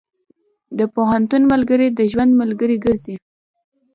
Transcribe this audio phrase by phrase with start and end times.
[0.77, 3.15] د پوهنتون ملګري د ژوند ملګري ګرځي.